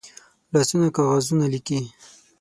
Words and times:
لاسونه 0.53 0.87
کاغذونه 0.95 1.45
لیکي 1.53 1.79